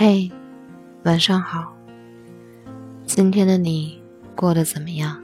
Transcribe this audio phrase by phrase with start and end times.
[0.00, 0.30] 嘿，
[1.02, 1.72] 晚上好。
[3.04, 4.00] 今天的你
[4.36, 5.20] 过得怎么样？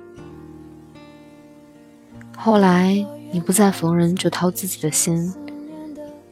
[2.37, 5.33] 后来你不再逢人就掏自己的心，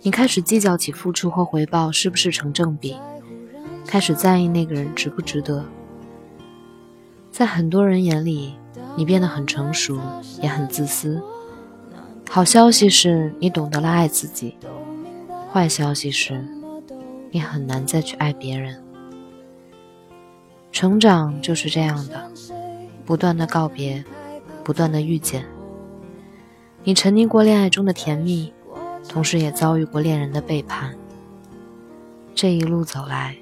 [0.01, 2.97] 你开始计较起付出和回报是不是成正比，
[3.87, 5.65] 开始在意那个人值不值得。
[7.31, 8.57] 在很多人眼里，
[8.97, 10.01] 你变得很成熟，
[10.43, 11.23] 也很自私。
[12.29, 14.57] 好消息是你懂得了爱自己，
[15.53, 16.45] 坏消息是。
[17.33, 18.81] 你很难再去爱别人。
[20.71, 22.31] 成长就是这样的，
[23.07, 24.05] 不断的告别，
[24.63, 25.47] 不断的遇见。
[26.85, 28.53] 你沉溺过恋爱中的甜蜜，
[29.09, 30.95] 同时也遭遇过恋人的背叛。
[32.35, 33.35] 这一路走来，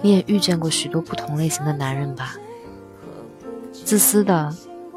[0.00, 2.36] 你也遇见过许多不同类型的男人吧？
[3.72, 4.54] 自私的，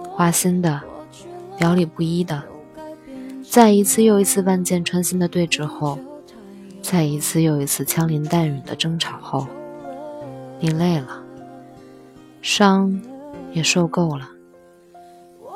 [0.10, 0.82] 花心的，
[1.58, 2.42] 表里不一的，
[3.44, 6.00] 在一次又一次万箭穿心的对峙后。
[6.82, 9.46] 在一次又一次枪林弹雨的争吵后，
[10.60, 11.22] 你累了，
[12.42, 13.00] 伤
[13.52, 14.28] 也受够了，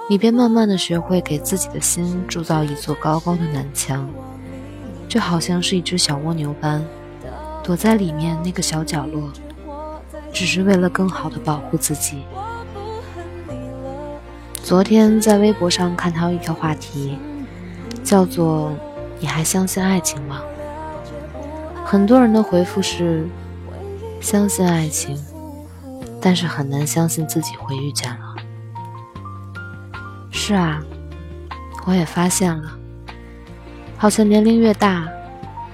[0.09, 4.07] 你便慢慢的学会给自己的心铸造一座高高的南墙，
[5.07, 6.85] 就好像是一只小蜗牛般，
[7.63, 9.31] 躲在里面那个小角落，
[10.31, 12.21] 只是为了更好的保护自己。
[14.61, 17.17] 昨天在微博上看到一条话题，
[18.03, 18.71] 叫做
[19.19, 20.41] “你还相信爱情吗？”
[21.85, 23.27] 很多人的回复是
[24.19, 25.17] 相信爱情，
[26.19, 28.35] 但是很难相信自己会遇见了。
[30.31, 30.81] 是啊，
[31.85, 32.71] 我也发现了，
[33.97, 35.07] 好像年龄越大，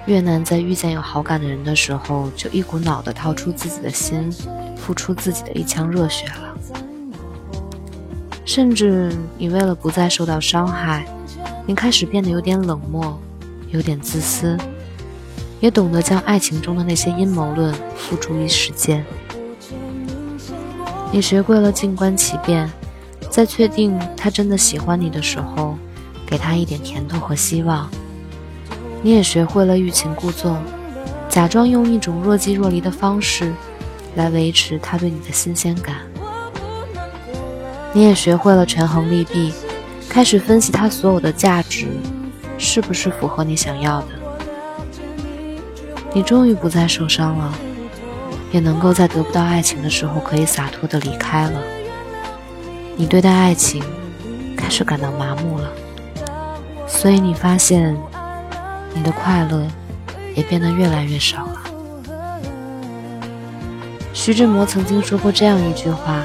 [0.08, 4.30] 越难在遇见有好感的人的时候，就一股脑的掏出自己的心，
[4.76, 6.58] 付出自己的一腔热血了。
[8.44, 11.06] 甚至你为了不再受到伤害，
[11.66, 13.18] 你开始变得有点冷漠，
[13.70, 14.58] 有点自私。
[15.60, 19.06] 也懂得将爱情中的那些阴谋论付诸于实践。
[21.12, 22.72] 你学会了静观其变，
[23.30, 25.76] 在确定他真的喜欢你的时候，
[26.26, 27.90] 给他一点甜头和希望。
[29.02, 30.62] 你也学会了欲擒故纵，
[31.28, 33.52] 假装用一种若即若离的方式
[34.16, 35.96] 来维持他对你的新鲜感。
[37.92, 39.52] 你也学会了权衡利弊，
[40.08, 41.88] 开始分析他所有的价值
[42.58, 44.19] 是不是符合你想要的。
[46.14, 47.54] 你终于不再受伤了，
[48.52, 51.62] 也能够在得不到爱情的时候可以洒脱的离开了。
[52.96, 53.84] 你对待爱情
[54.58, 55.72] 开始感到麻木了，
[56.88, 57.96] 所以你发现
[58.94, 59.66] 你的快乐
[60.36, 61.62] 也变得越来越少了。
[64.12, 66.24] 徐志摩曾经说过这样一句话，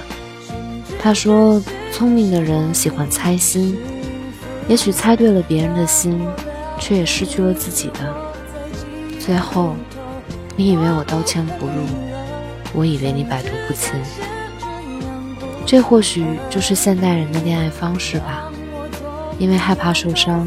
[1.00, 1.62] 他说
[1.92, 3.78] ：“聪明的人喜欢猜心，
[4.66, 6.26] 也许猜对了别人的心，
[6.80, 8.12] 却也失去了自己的。”
[9.24, 9.74] 最后，
[10.54, 11.72] 你以为我刀枪不入，
[12.74, 13.94] 我以为你百毒不侵，
[15.64, 18.50] 这或许就是现代人的恋爱方式吧。
[19.38, 20.46] 因为害怕受伤，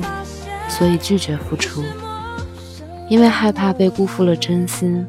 [0.70, 1.82] 所以拒绝付出；
[3.10, 5.04] 因为害怕被辜负了真心，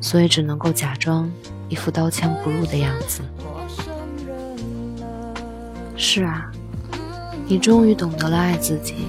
[0.00, 1.30] 所以只能够假装
[1.68, 3.20] 一副刀枪不入的样子。
[5.98, 6.50] 是啊，
[7.46, 9.08] 你终于懂得了爱自己。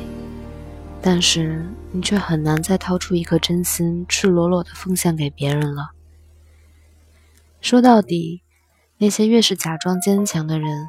[1.06, 5.92] 但是你却很难再掏出一颗真心，赤裸裸的奉献给别人了。
[7.60, 8.42] 说到底，
[9.00, 10.88] 那些越是假装坚强的人，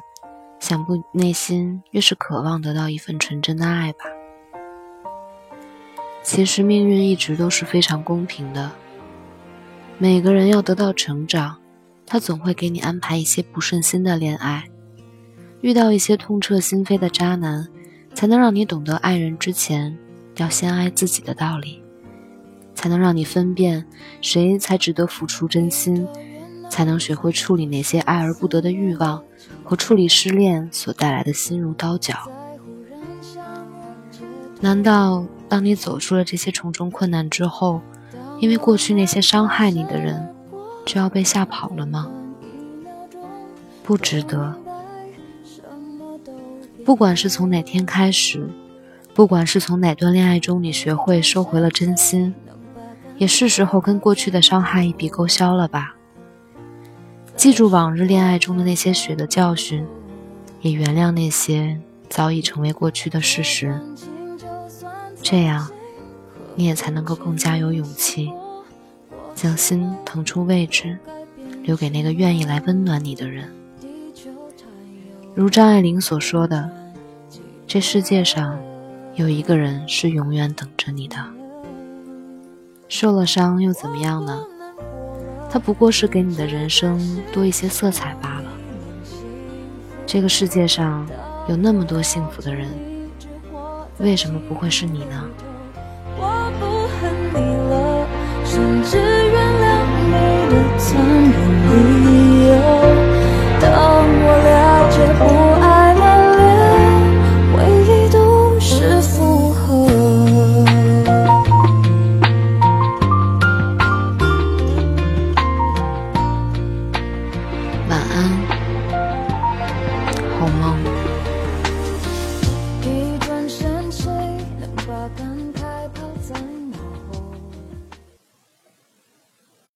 [0.57, 4.05] 想不内心越是渴望得到一份纯真的爱吧。
[6.23, 8.71] 其实命运一直都是非常公平的，
[9.97, 11.57] 每个人要得到成长，
[12.05, 14.63] 他总会给你安排一些不顺心的恋爱，
[15.59, 17.67] 遇到一些痛彻心扉的渣男，
[18.13, 19.97] 才能让你懂得爱人之前。
[20.37, 21.81] 要先爱自己的道理，
[22.73, 23.85] 才能让你分辨
[24.21, 26.07] 谁才值得付出真心，
[26.69, 29.23] 才能学会处理那些爱而不得的欲望，
[29.63, 32.29] 和处理失恋所带来的心如刀绞。
[34.59, 37.81] 难道当你走出了这些重重困难之后，
[38.39, 40.27] 因为过去那些伤害你的人，
[40.85, 42.09] 就要被吓跑了吗？
[43.83, 44.55] 不值得。
[46.83, 48.49] 不管是从哪天开始。
[49.15, 52.35] 不管是从哪段恋爱中，你学会收回了真心，
[53.17, 55.95] 也是时候跟过去的伤害一笔勾销了吧。
[57.33, 59.87] 记住往日恋爱中的那些血的教训，
[60.59, 61.79] 也原谅那些
[62.09, 63.79] 早已成为过去的事实。
[65.23, 65.65] 这样，
[66.55, 68.29] 你也才能够更加有勇气，
[69.33, 70.97] 将心腾出位置，
[71.63, 73.49] 留给那个愿意来温暖你的人。
[75.33, 76.69] 如张爱玲所说的，
[77.65, 78.59] 这世界上。
[79.15, 81.15] 有一个人是永远等着你的。
[82.89, 84.45] 受了伤又怎么样呢？
[85.49, 86.99] 他不过是给你的人生
[87.31, 88.51] 多一些色彩罢了。
[90.05, 91.07] 这个世界上
[91.47, 92.69] 有那么多幸福的人，
[93.99, 95.23] 为什么不会是你呢？